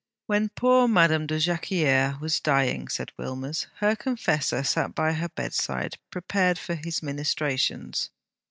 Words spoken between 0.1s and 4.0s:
'When poor Madame de Jacquieres was dying,' said Wilmers, 'her